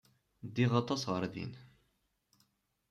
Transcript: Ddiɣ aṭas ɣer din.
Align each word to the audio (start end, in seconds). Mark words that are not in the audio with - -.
Ddiɣ 0.45 0.71
aṭas 0.81 1.01
ɣer 1.11 1.23
din. 1.33 1.53